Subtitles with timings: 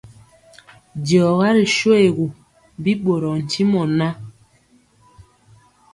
[1.05, 2.27] Diɔga ri shoégu,
[2.81, 4.15] bi ɓorɔɔ ntimɔ ŋan.